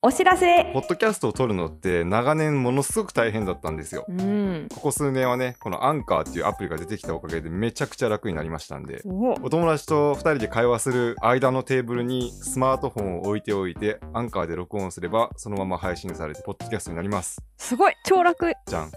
[0.00, 4.04] お知らせポッドキャストを撮るのって長年ものすごく大変だったんですよ。
[4.08, 4.68] うん。
[4.72, 17.42] ここ数年はね、このアンカーっていうアプリが出てきたおかげでめちゃくちゃ楽になりましたんで、おお友達と2人で会話する間のテーブルにスマートフォンを置いておいて、アンカーで録音すればそのまま配信されて、ポッドキャストになります。
[17.56, 18.92] すごい超楽じゃん。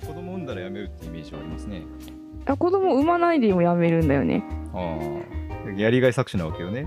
[0.00, 1.82] 子供産んだらやめるってイメージはありますね。
[2.46, 4.42] あ子供産まないでもやめるんだよね。
[4.72, 4.96] あ
[5.34, 5.37] あ。
[5.76, 6.86] やりがい搾取なわけよね。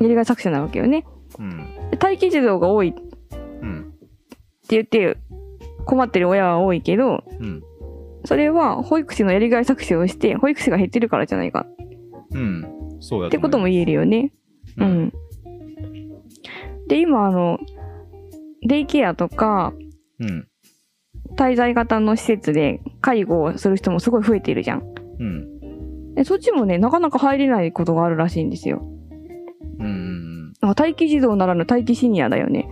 [0.00, 1.04] やりがい搾取なわけよね。
[1.38, 1.90] うん。
[1.90, 3.02] で待機児童が多いって
[3.62, 3.94] うん。
[4.68, 5.16] 言って
[5.84, 7.62] 困ってる親は多いけど、うん。
[8.24, 11.66] それは保育士のやりがい搾取をして、保育士が減ってるからじゃないか
[12.32, 12.96] うん。
[13.00, 14.32] そうやってことも言えるよね。
[14.76, 14.84] う。
[14.84, 15.12] うんん。
[16.88, 17.58] で、今あの、
[18.66, 19.72] デイケアとか、
[20.20, 20.48] うん。
[21.36, 24.82] 滞在型の施設で介護をする人もすごい増えているじゃん。
[25.20, 25.57] うん。
[26.18, 28.82] でそっちもね、なかなか入れないことがあるらしいんですよ。
[29.78, 30.52] うん。
[30.60, 32.68] 待機児童ならぬ待機シニアだよね。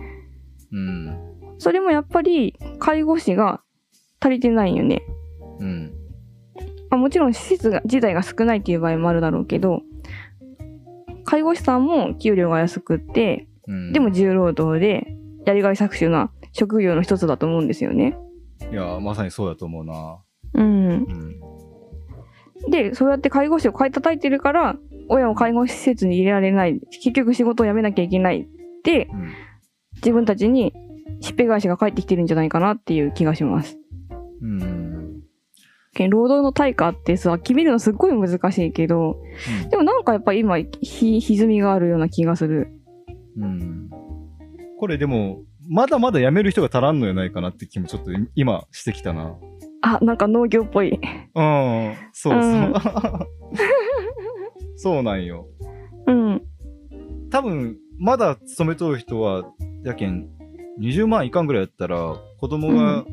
[0.73, 1.17] うん。
[1.57, 3.61] それもやっぱり介護士が
[4.19, 5.01] 足りてないよね。
[5.59, 5.93] うん。
[6.89, 9.81] まあ、もちろん施設が自体が少ないっていう場合もあるだろうけど、
[11.23, 13.93] 介護士さんも給料が安くって、うん。
[13.93, 15.07] でも重労働で
[15.45, 18.17] やりがい搾取な職業の一つだと思うんですよね。
[18.69, 20.19] いや、まさにそうだと思うな。
[20.53, 20.87] うん。
[20.89, 21.56] うん。
[22.69, 24.75] で、そうやって介護士を買い叩いてるから、
[25.09, 28.47] 親を介護施設に入れられない、結局仕事を辞めなきゃいけないっ
[28.83, 29.33] て、うん。
[29.95, 30.73] 自分たちに
[31.21, 33.77] しっぺ返しが返ってきてるんじゃないかなっていう気がします。
[34.41, 35.21] うん。
[36.09, 39.17] 労働の対価ってさ、決めるのすっごい難しいけど、
[39.71, 42.69] でもなんかやっぱ今、ひ、歪みがあるような気がする。
[43.37, 43.89] うん。
[44.79, 49.35] これでも、まだまだ辞める人が足らんのやないかなって気もちょっと今してきたな。
[49.81, 50.99] あ、なんか農業っぽい。
[51.35, 51.93] うん。
[52.13, 52.41] そうそう。
[52.41, 52.73] うん
[54.77, 55.47] そうなんよ。
[56.05, 56.41] うん。
[57.31, 59.43] 多分、まだ勤めとる人は、
[59.83, 60.29] やけん、
[60.79, 63.03] 20万いかんぐらいやったら、子供が、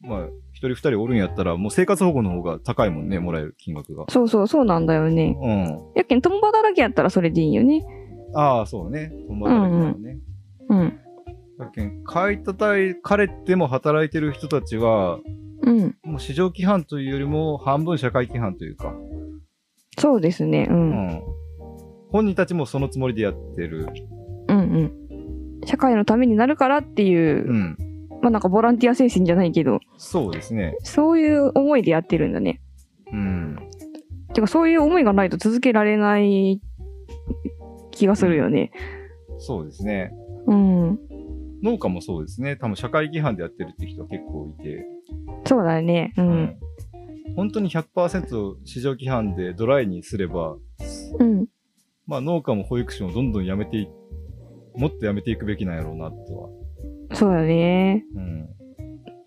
[0.00, 4.06] まあ、一人二人おるんやったら、もう生活保護の方が高いもんね、もらえる金額が。
[4.08, 5.36] そうそう、そうなんだよね。
[5.38, 5.78] うん。
[5.94, 7.84] やけん、共働きやったらそれでいいよね。
[8.34, 9.12] ああ、そうね。
[9.28, 10.18] 共働きなのね。
[10.70, 10.98] うん。
[11.58, 15.18] やけん、買い叩かれても働いてる人たちは、
[15.66, 15.96] うん。
[16.04, 18.94] もう市場規範というよりも、半分社会規範というか、
[19.98, 20.66] そうですね。
[20.70, 20.74] う。
[20.74, 21.22] うんん。
[22.10, 23.88] 本人たちもそのつもりでやってる。
[24.48, 25.66] うんうん。
[25.66, 27.76] 社会のためになるからっていう、うん。
[28.22, 30.76] まあなんかボランティア精神じゃないけど、そうですね。
[30.82, 32.60] そういう思いでやってるんだね。
[33.12, 33.58] うん。
[34.32, 36.60] てかそういう思いがないと続けられない
[37.90, 38.70] 気がするよね。
[39.38, 40.12] そうですね。
[40.46, 40.98] うん。
[41.62, 42.56] 農家もそうですね。
[42.56, 44.84] 多分社会規範でやってるって人は結構いて。
[45.46, 46.12] そうだね。
[46.16, 46.56] うん。
[47.36, 50.56] 本当に100%市場規範でドライにすれば、
[51.18, 51.46] うん。
[52.06, 53.88] まあ農家も保育士もどんどんやめてい、
[54.76, 56.48] もっとやめていくべきなんやろうなとは。
[57.14, 58.04] そうだね。
[58.14, 58.48] うん。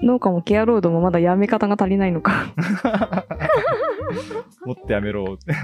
[0.02, 2.56] 農家もケアロードもまだやめ方が足りないのか。
[4.66, 5.54] もっとやめろって。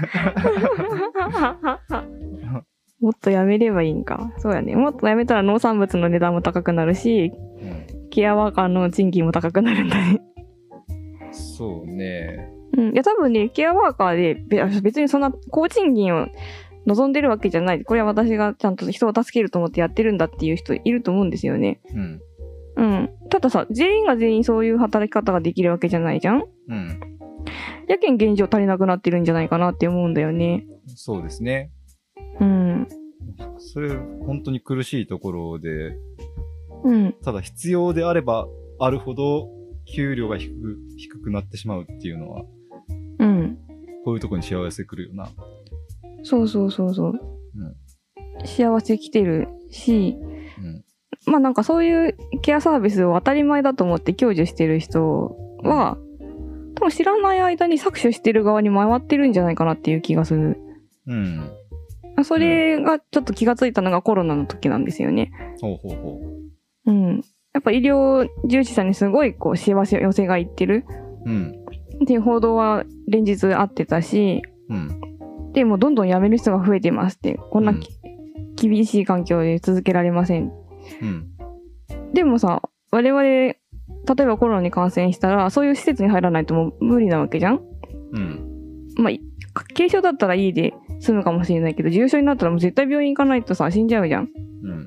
[3.00, 4.32] もっとやめればいいんか。
[4.38, 4.76] そうやね。
[4.76, 7.85] もっとやめたら農産物の値段も高くなるし、うん
[8.16, 10.22] ケアワーカーの賃金も高くなるんだね。
[11.32, 12.50] そうね。
[12.74, 12.92] うん。
[12.94, 16.26] いや、多分ね、ケアワーカーで、べ別にそんな高賃金を
[16.86, 17.84] 望んでるわけじゃない。
[17.84, 21.78] これは私がちゃんと人を助けると思ってやってるんだっていう人いると思うんですよね。
[21.94, 22.20] うん。
[22.76, 23.10] うん。
[23.28, 27.00] たださ、全員が全員そういう働き方ができるわけじゃないじゃんうん。
[27.86, 30.66] やけん現状足りなくなってるんじゃないかなって思うんだよね。
[30.86, 31.70] そうですね。
[32.40, 32.88] うん。
[33.58, 33.90] それ、
[34.24, 35.98] 本当に苦しいところで、
[36.86, 37.12] うん。
[37.24, 38.46] ただ必要であれば
[38.78, 39.50] あるほど、
[39.92, 42.44] 給料が低く、低くなってしまうっていうのは、
[43.18, 43.58] うん。
[44.04, 45.28] こういうところに幸せ来るよな。
[46.22, 47.20] そうそうそうそう。
[48.44, 50.16] 幸せ来てるし、
[50.58, 50.84] うん。
[51.26, 55.98] まあなんかそういうケアサービスを当たり前だと思って享受してる人は、
[56.76, 60.58] 多分知らない間に搾取してる側に回ってるんじゃないかなっていう気がする。
[61.06, 61.50] うん。
[62.22, 65.32] それがちょっと気がついたのがコロナの時なんですよね。
[65.60, 66.45] ほうほうほう
[66.92, 67.24] ん。
[67.52, 70.84] やっぱ医療従事者にすごいこう幸せ寄せがいってる
[71.24, 71.30] う。
[71.30, 71.66] うん。
[72.02, 75.00] っていう報道は連日あってたし、うん。
[75.52, 77.88] でもどんどん辞める人が増えてますって、こんなうんき、
[78.56, 80.52] 厳しい環境で続けられません。
[81.00, 81.30] うん。
[82.12, 83.56] でもさ、我々、例え
[84.26, 87.60] ばコロナに感染したら、そういう施設に入らないともう無理なわけじゃん
[88.12, 88.92] うん。
[88.96, 89.20] まあ、い
[89.74, 94.28] 軽症だったらいいで済むかもしれないけど、重症になったらもう絶対病院行かないとさ、死んじゃうじゃん。
[94.62, 94.86] うん。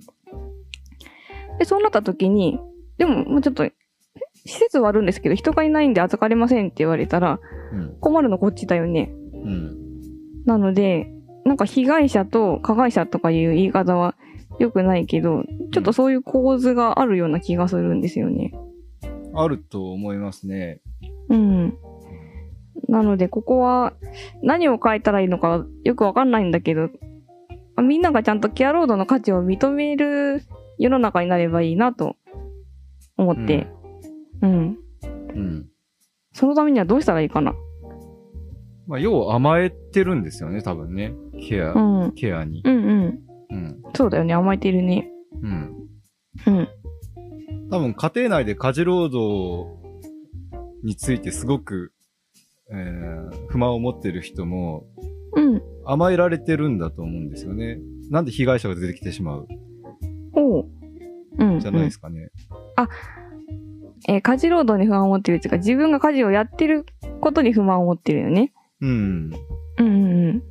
[1.60, 2.60] で、そうなった時に、
[2.98, 3.64] でも、もうちょっと、
[4.46, 7.40] 施設はあるんですけど、人がいないんで預かれませんって言われたら、
[7.72, 7.98] うん。
[8.00, 9.12] 困るのこっちだよね。
[9.34, 9.76] うん。
[10.46, 11.12] なので、
[11.46, 14.16] なんか被害者と加害者とかいう言い方は
[14.60, 18.54] 良くないけど、ちょっとそういう構図があるような気がするんですよね。
[19.34, 20.82] あると思いますね。
[21.30, 21.78] うん。
[22.88, 23.94] なので、ここは
[24.42, 26.88] 何を書いたらいいのかよくわかんないんだけど、ま
[27.78, 30.44] あみんながちゃんとケアロードの価値を認める
[30.80, 32.16] 世の中になればいいなと
[33.18, 33.68] 思って、
[34.42, 34.78] うん。
[35.36, 35.70] うん。
[36.34, 37.54] そのためにはどうしたらいいかな。
[38.88, 41.14] まあ、要は甘えてるんですよね、多分ね。
[41.48, 42.04] ケア、うん。
[42.06, 42.62] うんケアに。
[42.66, 43.20] うん。
[43.52, 43.82] うん。
[43.94, 44.34] そうだよね。
[44.34, 45.12] 甘えてるね。
[45.44, 45.76] うん。
[46.48, 46.68] うん。
[47.70, 49.70] 多分家庭内で家事労働
[50.84, 51.92] についてすごく、
[52.72, 54.86] えー不満を持ってる人も
[55.36, 55.62] うん。
[55.86, 57.80] 甘えられてるんだと思うんですよね。
[58.10, 59.48] なんで被害者が出てきてしまう。
[61.40, 61.60] うん。
[61.60, 62.30] じゃないですかね。
[64.08, 66.86] えー家事労働に不安を持ってるっていうか、自分が家事をやってる
[67.22, 68.54] ことに不満を持ってるよね。
[68.82, 69.32] うん。
[69.78, 69.94] うんうん
[70.30, 70.44] うん。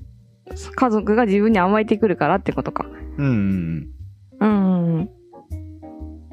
[0.77, 2.87] 家族が自分に甘えてくるからってことか。
[3.17, 3.27] うん。
[3.27, 3.89] うん。
[4.41, 5.11] うんうんうん。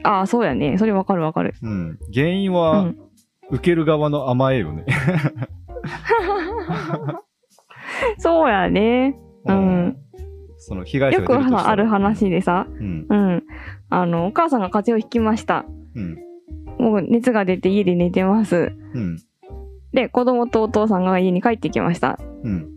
[0.03, 0.77] ああ、そうやね。
[0.77, 1.55] それわかるわかる。
[1.61, 1.99] うん。
[2.13, 2.97] 原因うは、ん。
[3.49, 4.85] 受ける側の甘えよね。
[8.17, 9.15] そうやね。
[9.45, 9.97] うん。
[10.57, 13.05] その被害者よくある話でさ、うん。
[13.09, 13.43] うん。
[13.95, 15.65] あの、お母さんが風邪をひきました。
[15.95, 16.17] うん。
[16.77, 18.73] もう熱が出て家で寝てます。
[18.93, 19.17] うん。
[19.93, 22.19] で、子供とお父さんが家に帰ってきました。
[22.43, 22.71] うん。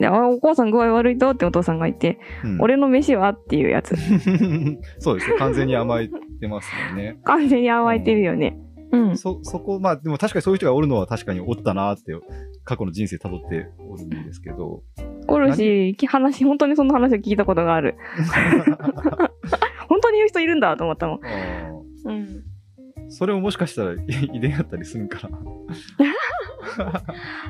[0.00, 3.94] で、あお母さん具合悪いとってお父さんが言って、うん、俺の飯はっていうやつ。
[4.98, 5.36] そうですね。
[5.38, 6.08] 完全に甘え
[6.40, 7.20] てますよね。
[7.22, 8.58] 完全に甘えてるよね。
[8.90, 9.16] うん。
[9.16, 12.16] そ、そこ、まあ、でも確かにそういう人がおるのは確かにおったなって、
[12.64, 14.82] 過去の人生辿っておるんですけど。
[15.28, 17.94] おるし、話、本当にその話を聞いたことがある。
[19.88, 21.20] 本当に言う人いるんだと思ったもん。
[21.24, 21.28] あ
[22.06, 22.14] うん。
[22.14, 22.40] ー
[23.10, 25.38] それももしかしたら遺伝やったりするんかな。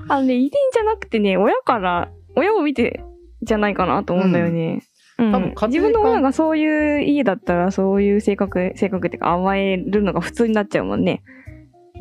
[0.08, 3.04] あのね、遺伝じゃなくてね、親から、親を見て
[3.42, 4.82] じゃないかなと思うんだよね。
[5.19, 11.22] うん多分自分の親がそういう家だったら、そういう性格、性格っていうか甘えるのが普通になっちゃうもんね。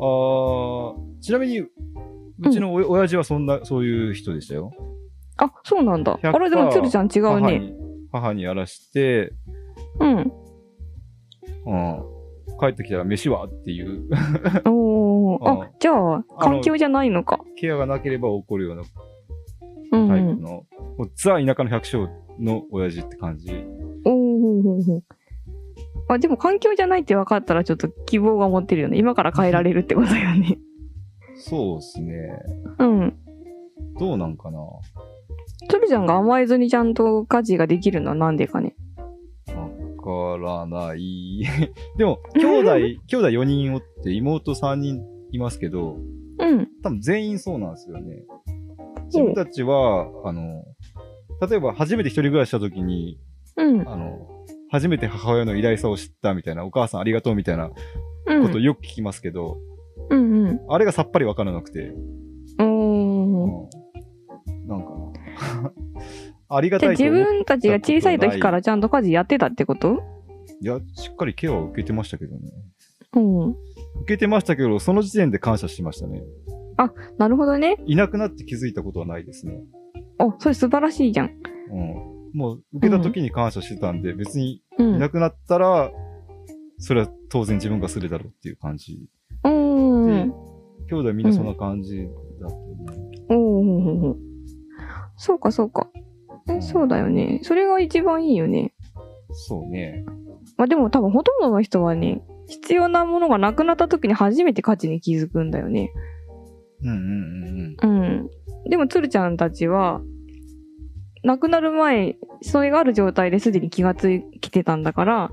[0.00, 1.70] ーちなみに、う
[2.50, 4.72] ちのお、親父はそんな、そういう人でしたよ。
[5.36, 6.18] あ、そうなんだ。
[6.22, 7.72] あ100%れでもつるちゃん違うね。
[8.10, 9.32] 母にやらして、
[10.00, 10.32] うん。
[11.66, 12.14] うん。
[12.60, 14.08] 帰ってきたら飯はっていう、
[14.66, 15.38] おー。
[15.42, 17.40] うんあ、じゃあ、環境じゃないのか。
[17.56, 18.82] ケアがなければ起こるような
[19.92, 20.08] うん、うん。
[20.08, 20.48] タイプの、
[20.98, 22.08] もうザ田舎の百姓
[22.38, 23.52] の親父って感じ。
[24.04, 25.02] おーほうほうほう
[26.08, 28.98] あ、でも環境じゃないって分かったらちょっと希望が持ってるよね。
[28.98, 30.58] 今から変えられるってことよね。
[31.36, 32.38] そうですね。
[32.78, 33.14] うん。
[33.98, 34.58] どうなんかな
[35.68, 38.74] つるちゃんが甘えずにちゃんと家事ができるのはなんでかね。
[40.10, 41.42] わからない。
[41.96, 42.74] でも、兄弟、
[43.06, 45.02] 兄弟4人おって妹3人
[45.32, 45.96] いますけど、
[46.38, 46.68] うん。
[46.82, 48.24] 多分全員そうなんですよね。
[49.06, 50.64] 自分たちは、あの、
[51.48, 53.18] 例えば初めて一人暮らしした時に、
[53.56, 53.88] うん。
[53.88, 54.28] あの、
[54.70, 57.70] 初めて母親の偉大さを知ったみたいな、お母さんありがとうみたいな
[58.26, 58.42] うん。
[58.42, 59.58] ことをよく聞きますけど、
[60.10, 60.60] うんうん。
[60.68, 61.94] あれがさっぱりわからなくて。
[62.58, 63.68] うん。
[66.56, 70.02] ありがたいと思っ分たちが小さい時からちゃんと家事やってたってこと？
[70.60, 72.40] いや、しっかりケアを受けてましたけどね。
[73.14, 73.48] うん。
[73.50, 73.56] 受
[74.06, 76.22] けてましたけど、その時点で感謝しましたね。
[77.18, 77.76] なるほどね。
[77.86, 79.60] いなくなって気づいたことはないですね。
[80.18, 81.26] あ、それ素晴らしいじゃん。
[81.26, 82.38] うん。
[82.38, 84.94] もう、受けた時に感謝してたんで、別にうん。
[84.96, 85.90] いなくなったら、
[86.78, 89.08] それは当然自分がするだろうっていう感じ。
[89.44, 90.32] うーん。
[90.88, 92.08] 兄弟みんなそんな感じ
[92.40, 92.94] だと思う。
[93.28, 94.16] おーほうほうほう
[95.16, 95.88] そうかそうか。
[96.48, 97.40] えそうだよね。
[97.42, 98.74] それが一番いいよね。
[99.32, 100.04] そうね。
[100.56, 105.90] まあでも多分ほとんどの人はね、必要なものがなくなった時に初めて価値に気づくんだよね。
[106.82, 108.00] うんうんうんうん。
[108.02, 108.70] うん。
[108.70, 110.00] でもつるちゃんたちは、
[111.22, 115.30] 亡くなる前、それがある状態ですでに気がつきてたんだから、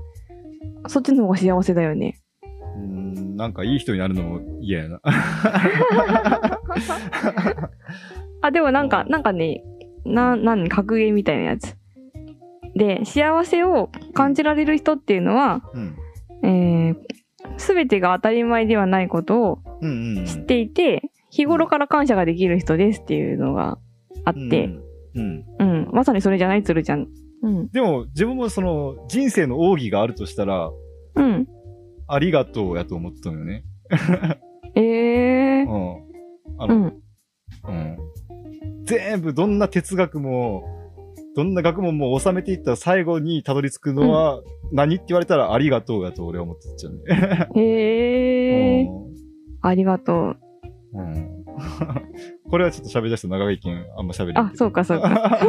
[0.88, 2.18] そっちの方が幸せだよね。
[2.42, 5.00] うーん、なんかいい人になるのも嫌やな。
[8.40, 9.62] あ、でもなんかう、んなんかね、
[10.04, 11.76] な、なん、格言みたいなやつ。
[12.74, 15.96] で、幸せを感じられる人っていうのは、うん。
[16.44, 16.96] えー、
[17.58, 20.24] すべてが当たり前ではないことをうんうんうん。
[20.24, 23.78] 知っていて、日頃から感謝ができる人ですっていうのが
[24.24, 24.70] あって、
[25.14, 25.44] うん。
[25.58, 25.64] うん。
[25.64, 27.08] うん、まさにそれじゃないつるちゃん。
[27.42, 27.68] うん。
[27.70, 30.70] でも、自分もその、人生の奥義があるとしたら、
[31.16, 31.46] うん。
[32.08, 33.64] ありがとうやと思ったのよね。
[34.74, 35.68] えー。
[35.68, 36.12] うん。
[36.58, 37.02] あの、うん。
[37.64, 37.98] うん。
[38.84, 40.64] 全部、どんな哲学も、
[41.34, 47.48] どんな学問も収めていったら最後にたどり着くのは、何って言われたらありがとうやと俺は思ってっちゃうね。
[47.56, 48.86] へー。
[49.62, 50.36] ありがとう。
[52.50, 55.08] これはちょっと喋り出すと長いけん、あんま喋れないあ、そうかそうか。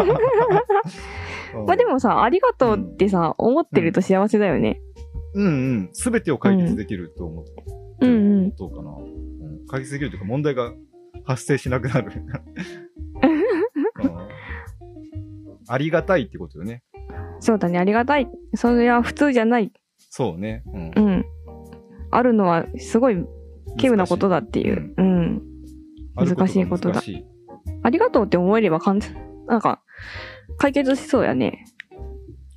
[1.55, 4.81] うんまあでもさ、ありがとうってさ、思ってると幸せだよね。
[5.35, 5.89] うんうん。
[5.93, 7.51] すべてを解決できると思って
[8.01, 8.13] うんう
[8.47, 8.55] ん。
[8.55, 10.73] どうかな、うん解決できるというか問題が
[11.23, 12.11] 発生しなくなる。
[15.73, 16.83] うんありがたいってことよね。
[17.39, 18.27] そうだね、ありがたい。
[18.55, 19.71] それは普通じゃない。
[19.97, 20.63] そうね。
[20.73, 21.25] うんうん。
[22.11, 23.27] あるのはすごい稀
[23.85, 24.93] 有なことだっていう。
[24.97, 25.41] うん。
[26.15, 27.01] 難しいことだ
[27.81, 28.79] ありがとうって思えれば
[29.47, 29.81] なんか、
[30.57, 31.65] 解決しそうやね。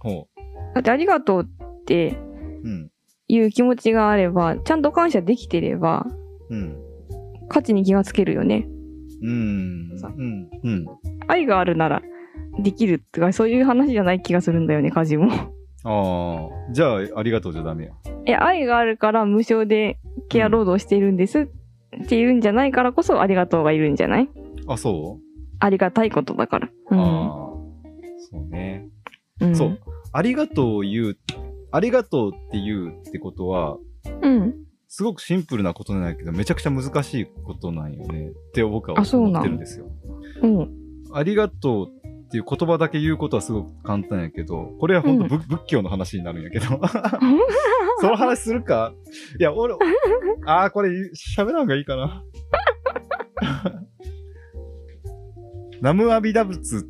[0.00, 0.28] ほ
[0.74, 2.18] だってありがとうって。
[3.28, 6.06] いう気持ちがあれば、ちゃんと感謝できてれば、
[6.50, 6.76] うん。
[7.48, 8.68] 価値に気がつけるよね。
[9.22, 9.98] うん。
[9.98, 10.48] さうん。
[10.62, 10.86] うん。
[11.26, 12.02] 愛があるなら
[12.58, 15.30] できるとか、そういう話じゃない気がするんだよね、家事も。
[15.84, 16.72] ああ。
[16.72, 17.90] じゃあ、ありがとうじゃダメや。
[18.26, 19.98] いや、愛があるから無償で
[20.28, 24.28] ケア労働しているんですっていうんじゃないからこそありがとうがいるんじゃない？
[24.66, 25.22] あ、そう、
[25.60, 26.70] ありがたいことだから。
[26.90, 26.98] うん。
[26.98, 27.06] ああ。
[28.30, 28.88] そうね。
[29.40, 29.78] うん、そう。
[30.12, 31.18] ありがとうを言う、
[31.70, 33.76] ありがとうって言うってことは、
[34.22, 34.54] うん。
[34.88, 38.30] すごくシンプルなことなんだけど、めちゃくちゃ難しいことなんよね。
[38.30, 39.86] って僕は思ってるんですよ。
[40.42, 40.70] うん。
[41.12, 41.88] ありがとう
[42.26, 46.66] っていう言葉だけ言うことはすごく簡単やけど、これは本当仏,、仏教の話になるんやけど。
[48.00, 48.92] その話するか？
[49.38, 49.74] いや、俺、
[50.46, 50.90] ああ、これ
[51.36, 52.22] 喋らんがいいかな。
[55.80, 56.84] ナムアビダ仏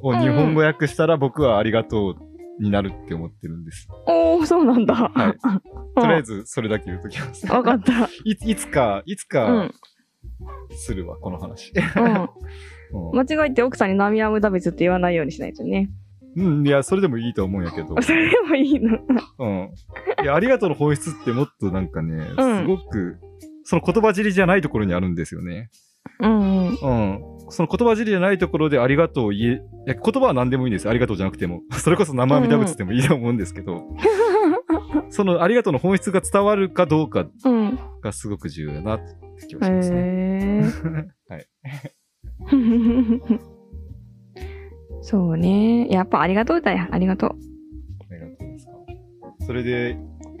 [0.00, 3.88] を日本語訳したら僕はありがとうになるって思ってるんです。
[4.06, 4.94] おー、そうなんだ。
[4.94, 5.60] はいうん
[5.94, 7.46] とりあえずそれだけ言うときます。
[7.52, 8.06] わかった。
[8.24, 9.74] いいつか、いつうかん。
[10.70, 11.70] するわ、この話。
[11.74, 12.28] うん。
[12.92, 15.90] うん間違えて奥さんにナミアムダベツって言わないようにしないとね。
[16.36, 17.94] うん、いや、それでもいいと思うんやけど。
[18.00, 18.98] それでもいいの。
[19.38, 19.70] うん。
[20.22, 23.18] いや、ありがとうの本質ってもっとなんかね、うんすごく、
[23.64, 25.68] その言葉尻じゃないところにあるんですよね。
[26.20, 26.68] うんうん。
[26.68, 27.20] うん。
[27.50, 29.54] その言葉尻じゃないところでありがとうを言え、
[29.86, 30.88] いや、言葉は何でもいいんです。
[30.88, 31.60] ありがとうじゃなくても。
[31.72, 33.82] それこそ生阿弥陀仏でもいいと思うんですけど、
[35.10, 37.78] そのありがとうの本質が伝わるかどうかうん。
[38.02, 39.14] がすごく重要だなって
[39.46, 39.98] 気がしますね。
[39.98, 41.04] へは
[46.12, 46.86] ぱありがとうだよ。
[46.90, 47.30] ありがとう。
[48.10, 48.72] ありがとうですか。
[49.46, 49.96] それで、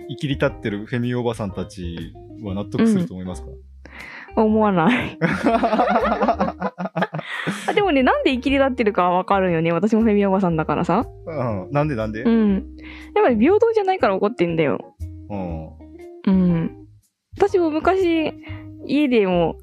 [0.08, 2.12] 生きり立ってるフェミおばさんたち
[2.42, 3.48] は納得すると思いますか、
[4.36, 5.18] 思わない。
[7.66, 9.72] あでもね、なんで生きり立ってるかはわかるよね。
[9.72, 11.06] 私もフェミおばさんだからさ。
[11.26, 12.52] うん、なんでなんで、うん。
[13.14, 14.94] やっぱり平等じゃないから怒ってんだよ。
[15.30, 15.68] うん
[16.26, 16.86] うん。
[17.36, 18.34] 私も昔、
[18.86, 19.56] 家でも、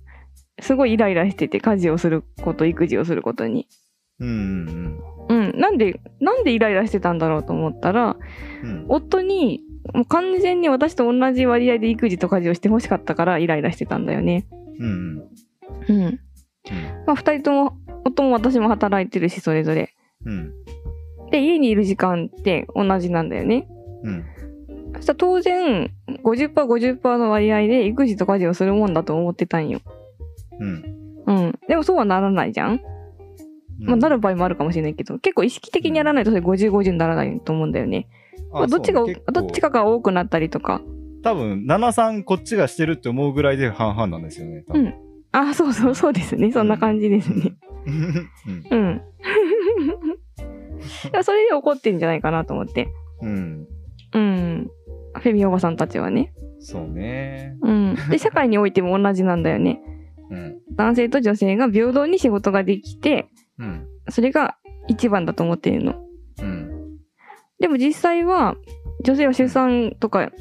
[0.62, 3.68] すごいイライラしてて、家事をすること、育児をすることに。
[4.20, 5.59] うんうんうん。
[5.59, 8.17] なんで、なんでイライラしてたんだろうと思ったら、
[8.63, 8.69] うん。
[8.69, 9.62] うん夫に、
[9.93, 14.45] もう完全に私と同じ割合で育児と家事をしてほしかったからイライラしてたんだよね。
[14.79, 15.24] うん
[15.88, 16.19] うん。
[17.05, 19.93] まあ、二人とも、夫も私も働いてるし、それぞれ。
[20.25, 20.51] うん。
[21.31, 23.67] で、家にいる時間って同じなんだよね。
[24.03, 24.25] うん。
[24.95, 25.91] そしたら当然、
[26.24, 29.79] 50%、50%の割合で育児と家事をするもんだと思ってたんよ。
[30.59, 30.83] うん。
[31.25, 31.59] うん。
[31.67, 32.81] でもそうはならないじゃん
[33.79, 38.07] まあ、なる場合もあるかもしれないけど、結構意識的にやらないとそれ50、50にならないと思うんだよね。
[38.51, 40.81] まあ、どっちが、どっちかが多くなったりとか。
[41.24, 44.63] 多分、73こっちがしてるって思うぐらいで半々なんですよね。
[44.67, 44.93] 多分
[45.31, 46.51] あ、そうそう、そうですね。
[46.51, 47.53] そんな感じですね。
[47.86, 48.69] うん。
[48.71, 49.01] うん。
[51.24, 52.89] それで怒ってんじゃないかなと思って。
[53.21, 53.67] うん。
[54.13, 54.71] うん。
[55.13, 56.33] フェミおばさんたちはね。
[56.59, 57.55] そうね。
[57.62, 57.95] うん。
[58.09, 59.81] で、社会においても同じなんだよね。
[60.29, 60.57] うん。
[60.75, 63.27] 男性と女性が平等に仕事ができて、
[63.60, 63.88] うん。
[64.10, 65.96] それが一番だと思っているの。
[66.42, 66.98] うん。
[67.60, 68.56] でも実際は、
[69.04, 70.32] 女性は出産とか、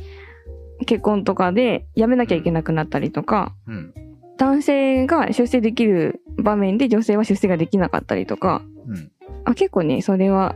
[0.86, 3.94] 結婚とかで辞めなきゃいけなくなったりとか、うん。
[4.38, 9.10] 男性が出世できる場面で女性は出世ができなかったりとか、うん。
[9.44, 10.54] あ結構ね、それは、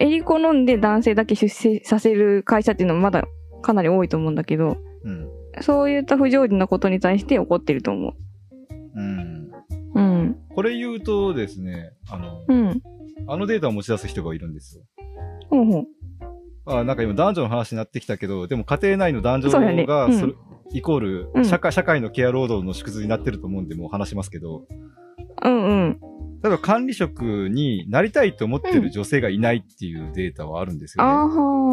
[0.00, 3.24] エリコ飲んで男性だけ出世させる会社っていうのもまだ
[3.60, 5.28] かなり多いと思うんだけど、うん。
[5.60, 8.14] そういった不条理なことに対して怒ってると思
[8.96, 9.02] うん。
[9.02, 9.02] う。
[9.02, 9.31] うん。
[10.54, 12.82] これ言うとですね、あの、うん。
[13.28, 14.84] あのデータを持ち出す人がいるんですよ。
[15.48, 15.86] ほうほう。
[16.64, 20.36] あなんか今男女の話になってきたけど、でも家庭内の男女そうやねうん
[20.74, 24.64] イコールうん社会、社会のケア労働の縮図になってると思うんで、もう話しますけど、
[25.44, 26.00] うんうん。
[26.42, 31.10] 例えば管理職になりたいと思ってる女性がいないっていうデータはあるんですよね。
[31.10, 31.26] ああ、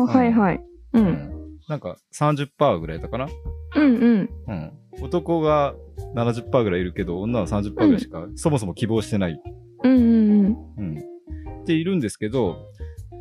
[0.06, 0.56] はいはい。
[0.94, 1.00] う。
[1.00, 1.32] うんん
[1.68, 3.28] なんか30%ぐらいだったかな。
[3.76, 4.30] うんうん。
[4.48, 4.79] うん。
[5.02, 5.76] 男が
[6.16, 9.42] 70%ぐらいいるけど、女は30%ぐらいしか、そもそも希望してない。
[9.84, 10.58] うんうんうん。
[10.78, 11.00] うん。
[11.62, 12.58] っているんですけど、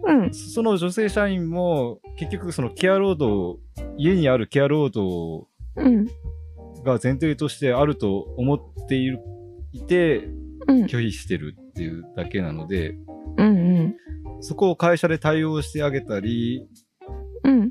[0.07, 0.33] うん。
[0.33, 3.61] その女性社員も、結局そのケア労働、
[3.97, 6.07] 家にあるケア労働うん。
[6.85, 9.21] が前提としてあると思っている
[9.73, 10.29] いて、
[10.67, 10.85] うん。
[10.85, 12.95] 拒否してるっていうだけなので、
[13.37, 13.95] うん
[14.41, 16.67] そこを会社で対応してあげたり、
[17.45, 17.61] うん。
[17.61, 17.71] うん。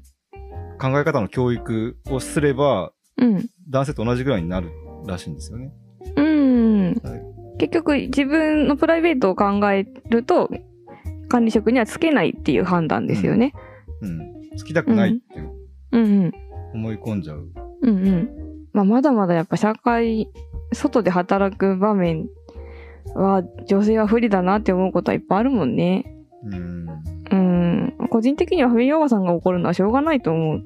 [0.79, 3.45] 考え方の教育をすれば、うん。
[3.69, 4.71] 男性と同じぐらいになる
[5.05, 5.71] らしいんですよね。
[6.15, 7.37] うんはい。
[7.57, 10.49] 結局、自分のプライベートを考えると、
[11.27, 13.53] 管理職にはつけないっていう判断ですよね。
[14.01, 14.57] うん。
[14.57, 15.51] つきたくないっていう
[15.91, 16.31] うんうん。
[16.73, 17.47] 思い込んじゃう。
[17.81, 18.29] うんうん。
[18.73, 20.29] まあ、まだまだやっぱ社会、
[20.73, 22.27] 外で働く場面
[23.15, 26.05] は、女性は不利だなって思うことはいっぱいあるもんね。
[26.43, 26.87] うん。
[27.31, 27.93] うん。
[28.09, 30.63] 個人的にはフェミおばさんが怒るのはしょうがないと思う。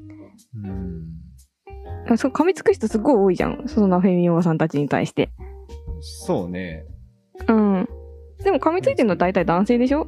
[0.63, 0.90] うん。
[2.17, 3.63] そう、噛みつく人すごい多いじゃん。
[3.67, 5.29] そんなフェミおばさんたちに対して。
[6.01, 6.85] そうね。
[7.47, 7.89] うん。
[8.43, 10.07] でも噛みついてるのは大体男性でしょ？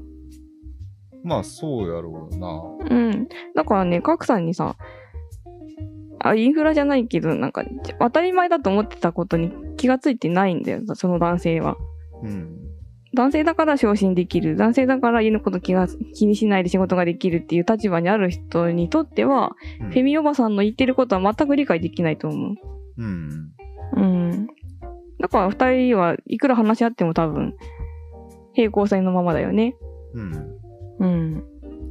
[1.24, 2.62] まあ、そうやろうな。
[2.90, 3.28] うん。
[3.56, 4.76] だからね、カクさんにさ、
[6.20, 7.64] あ、インフラじゃないけど、なんか、
[8.00, 11.78] 当たり前だと思ってたことに気がついてないんだよ、その男性は。
[12.24, 12.60] うん。
[13.14, 14.56] 男性だから昇進できる。
[14.56, 19.52] 男性だから家のこと気が気にしないで仕事ができるっていう立場にある人にとっては、
[19.82, 22.56] うんフェミおばさんの言ってることは全く理解できないと思
[22.98, 23.30] うん。
[23.96, 24.00] う。
[24.00, 24.48] うん。
[25.20, 27.56] だから二人はいくら話し合っても多分、
[28.54, 29.76] 平行線のままだよね。
[30.14, 30.60] うん。
[31.00, 31.44] うん。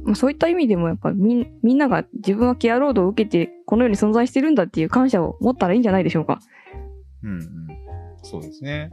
[0.05, 6.39] まあ、そういった意味でもやっぱみんみんなが自分はケアロードを受けてこの世に存在してるんだっていう感謝を持ったらいいんじゃないでしょうか。
[7.23, 7.31] うん。
[7.31, 7.41] うん。
[8.21, 8.91] そうですね。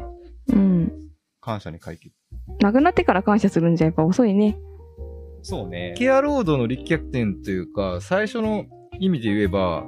[0.49, 0.93] うん。
[1.41, 2.20] 感謝に解決。
[2.61, 4.59] 亡くなってから感謝するんじゃやっぱ遅いね。
[5.43, 5.95] そうね。
[5.97, 8.67] ケアロードの立脚点というか、最初の
[8.99, 9.85] 意味で言えば、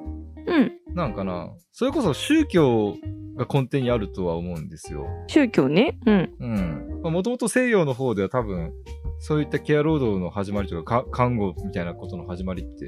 [0.47, 0.73] うん。
[0.95, 2.97] なんかな、それこそ宗教
[3.37, 5.07] が根底にあるとは思うんですよ。
[5.29, 5.99] 宗教ね。
[6.07, 6.35] うん。
[6.41, 7.13] うん。
[7.13, 8.73] もともと西洋の方では多分、
[9.19, 12.87] そういったケア労働の始まりとか、か看護みたいなことの始まりって、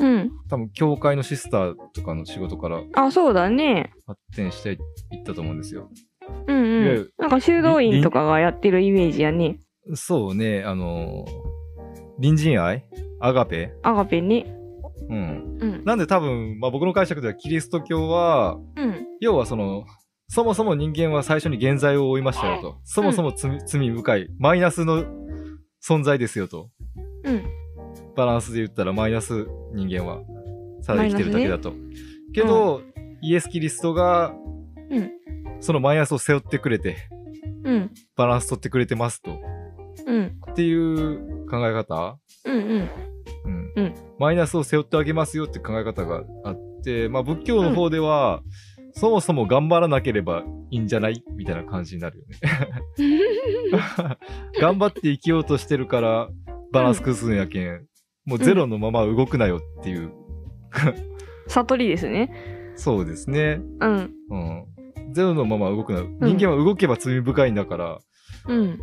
[0.00, 0.30] うん。
[0.48, 3.92] 多分、教会のシスターとかの仕事からあ、そうだね。
[4.06, 5.90] 発展していったと思うんですよ。
[6.46, 6.56] うん。
[6.56, 6.60] う
[7.00, 9.58] んなんか修道院とかがやってるイメージやね。
[9.94, 11.52] そうね、あのー
[12.16, 12.84] 隣人愛？
[13.20, 13.72] アガペ？
[13.82, 14.46] アガペね。
[15.08, 15.58] うん。
[15.60, 15.84] うん。
[15.84, 19.06] なんで多分、まあ僕の解釈ではキリスト教は、うん。
[19.20, 19.84] 要はその、
[20.28, 22.76] そもそも人間は最初に現在を負いましたよと。
[22.84, 25.04] そもそも罪,、罪深い、マイナスの
[25.82, 26.70] 存在ですよと。
[27.24, 27.42] うん。
[28.14, 30.20] バランスで言ったらマイナス人間は。
[30.86, 31.72] ただ生きてるだけだと。
[32.34, 32.82] けど、
[33.20, 34.34] イエス・キリストが、
[34.92, 35.10] うん
[35.60, 36.96] そのマイナスを背負ってくれて、
[37.64, 37.90] うん。
[38.16, 39.38] バランス取ってくれてますと。
[40.06, 40.36] うん。
[40.50, 42.18] っていう考え方？
[42.44, 42.54] うん。
[42.54, 42.88] うん。
[43.44, 43.72] うん。
[43.76, 48.42] うんマイナスを背負ってあげますよって考え方があって、まあ仏教の方では、
[48.94, 51.22] そもそも頑張らなければいいんじゃない？
[51.36, 54.16] みたいな感じになるよね。
[54.60, 56.28] 頑張って生きようとしてるから、
[56.72, 57.86] バランス崩すんやけん。
[58.24, 60.12] もうゼロのまま動くなよっていう。
[61.48, 62.32] 悟りですね。
[62.74, 63.60] そうですね。
[63.80, 64.10] うん。
[64.30, 64.66] うん。
[65.12, 66.02] ゼロのまま動くな。
[66.26, 67.98] 人間は動けば罪深いんだから、
[68.48, 68.78] うん。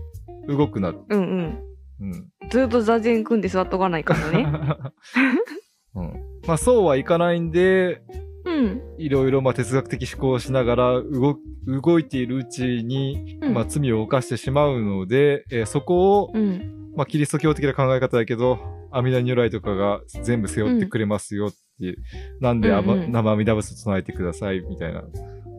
[0.48, 0.90] 動くな。
[0.90, 1.60] うんうん。
[2.02, 2.28] うん。
[2.50, 4.48] ずっと座禅組んで座っとかないからね。
[5.96, 6.14] うん。
[6.48, 8.02] まあそうはいかないんで、
[8.46, 8.82] うん。
[8.98, 11.38] いろいろまあ哲学的思考をしながら動
[11.68, 16.80] 動いているうちに、うんまあ、罪を犯してしまうので、えーそこを、うん。
[16.96, 18.60] まあ、キリスト教的な考え方だけど、
[18.92, 21.98] 阿弥陀如来とかが全部背負ってくれますよっていう。
[22.42, 25.04] なんで、あまうんうん生阿弥陀仏唱えてくださいみたいな。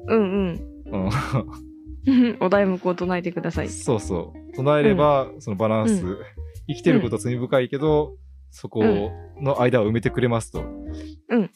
[0.09, 2.37] うんうんうん。
[2.41, 3.69] お題目を唱えてください。
[3.69, 4.53] そうそう。
[4.57, 6.19] 唱えれば、そのバランス、う
[6.69, 8.17] 生きてることは罪深いけど、
[8.51, 8.83] そこ
[9.41, 10.65] の間を埋めてくれますと。
[11.29, 11.51] うん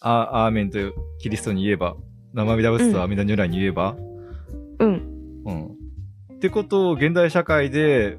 [0.00, 0.78] あアーメンと
[1.18, 1.96] キリストに言えば、
[2.34, 3.96] 生阿弥陀仏と阿弥陀如来に言えば、
[4.78, 5.42] うん。
[5.46, 5.66] うん。
[6.36, 8.18] ってことを現代社会で、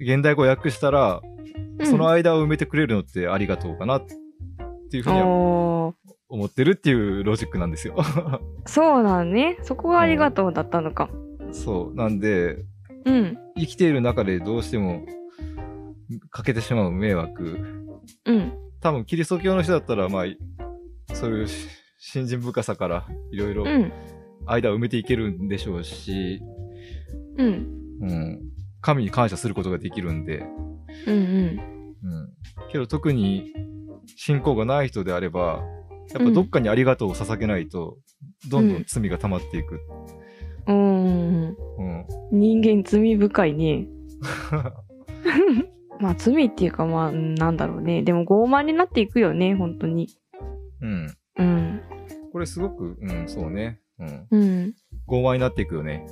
[0.00, 1.34] 現代語訳したら、うん
[1.86, 4.06] その間を埋めてくれるのってありがとうかなっ
[4.90, 5.92] ていうふうには
[6.34, 7.96] 思ってるっていうロジックなんですよ。
[8.66, 9.56] そうなんね。
[9.62, 11.08] そこがありがとうだったのか。
[11.52, 11.94] そう。
[11.94, 12.64] なんで、
[13.04, 13.38] うん。
[13.56, 15.06] 生きている中でどうしても
[16.30, 17.58] かけてしまう迷惑。
[18.26, 18.52] うん。
[18.80, 21.68] 多分キリスト教の人だったら、まあ、そういうし
[21.98, 23.92] 信心深さからいろいろうん。
[24.46, 26.42] 間を埋めていけるんでしょうし、
[27.38, 27.68] うん。
[28.00, 28.40] うん。
[28.80, 30.44] 神に感謝することができるんで、
[31.06, 31.14] うん。
[31.14, 31.22] うん。
[31.22, 32.32] うん。
[32.72, 33.52] けど特に
[34.16, 35.62] 信仰がない人であれば、
[36.12, 37.98] やっぱどっかにありがとうを捧げないと、
[38.50, 39.80] どんどん罪が溜まっていく。
[40.66, 41.48] うん。
[41.48, 41.56] うん。
[42.32, 43.86] 人間罪深いね。
[46.00, 48.02] まあ罪っていうかまあ、うんなんだろうね。
[48.02, 50.08] でも傲慢になっていくよね、本当に。
[50.80, 51.06] うん。
[51.38, 51.80] うん。
[52.32, 53.80] これすごく、うん、そうね。
[53.98, 54.26] うん。
[54.30, 54.74] うん。
[55.08, 56.06] 傲慢になっていくよね。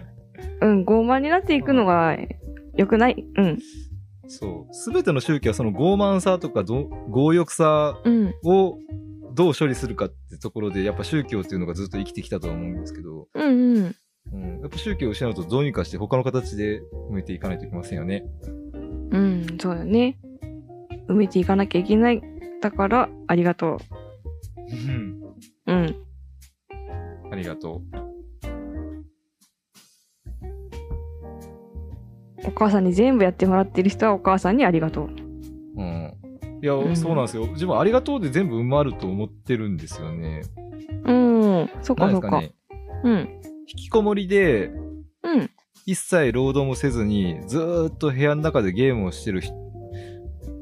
[0.62, 2.16] うん、傲慢になっていくのが
[2.76, 3.26] 良くない？
[3.36, 3.58] うん。
[4.28, 4.74] そう。
[4.74, 8.34] すべての宗教はその傲慢さとかど強欲さうん。
[9.38, 13.96] をどう処理するかってところで、やっぱ宗教っていうのがずっと生きてきたと思うんですけど、うんうん。
[14.32, 18.24] うん、やっぱ宗教を失うとどうにかして他の形で埋めていかないといけませんよね。
[19.10, 20.18] うん、そうだね。
[21.08, 22.22] 埋めていかなきゃいけない。
[22.60, 23.78] だから、ありがと
[24.68, 25.22] うん。
[25.66, 25.72] う。
[25.72, 25.96] うん。
[27.30, 27.82] ありがと
[32.44, 35.06] お母さんに全部やってもらってる人はお母さんにありがとう。
[35.06, 35.10] う。
[35.76, 36.17] うん。
[36.62, 37.46] いや、うんそうなんですよ。
[37.48, 40.42] 自分ありがとうで全部埋まると思ってるんですよね。
[41.04, 41.70] うん。
[41.82, 42.40] そっかそっか。
[42.40, 42.52] ね。
[43.04, 43.40] うん。
[43.68, 44.70] 引きこもりで、
[45.22, 45.50] うん。
[45.86, 49.54] 一切労働もせずに、ずーっと部屋の中でゲームをしてる人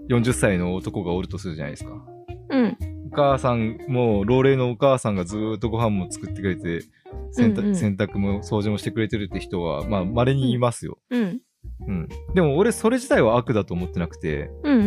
[0.08, 1.90] 40歳の男がおるとするじゃないですか。
[2.50, 2.76] うん。
[3.12, 6.82] お母さん、もう老齢のお母さんがずーっとご飯も作ってくれて、
[7.32, 10.98] 洗濯,、うんうん洗濯も掃除もしてくれてるって人は、まあ、稀にいますよ。
[11.10, 11.40] うん。
[11.86, 12.08] うん。
[12.34, 14.78] でも俺、それ自体は悪だと思ってなくて、うんう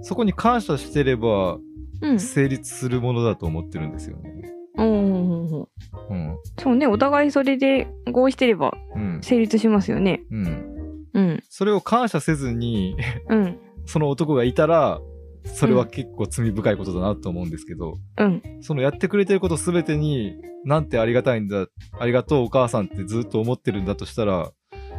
[0.00, 0.02] ん。
[0.02, 1.58] そこに感謝してれば、
[2.02, 2.20] うん。
[2.20, 4.30] 成立するものだと思ってるんですよね。
[4.78, 5.66] おー
[6.10, 6.36] うん。
[6.58, 9.20] そうね、お互いそれで合意してればうん。
[9.22, 10.22] 成立しますよね。
[10.30, 10.70] うん。
[11.14, 11.42] うん。
[11.48, 12.96] それを感謝せずに、
[13.28, 13.58] うん。
[13.86, 15.00] その男がいたら、
[15.44, 18.42] それは結構罪深いことだなと思うんですけど、うん。
[18.60, 21.66] そのやってくれてることすべてに、なんてありがたいんだ、
[21.98, 24.50] ありがとうお母さんってずっと思ってるんだとしたら、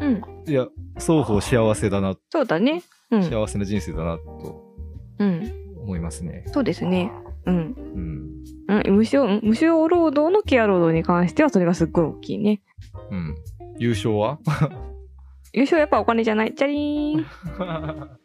[0.01, 0.21] うん。
[0.47, 2.81] いや、双方幸せだな、そうだね。
[3.11, 3.23] うん。
[3.23, 4.63] 幸せな人生だなと
[5.19, 5.51] うん。
[5.77, 6.43] 思いますね。
[6.47, 7.11] そうですね。
[7.45, 7.55] うん。
[7.55, 8.31] うん。
[8.67, 12.61] うん、無償、うん無償労働のケア労働に関してはそれがすっごい大きいね。
[13.11, 13.35] うん。
[13.77, 14.39] 優勝は？
[15.53, 16.55] 優勝やっぱお金じゃない。
[16.55, 17.25] チャリーン。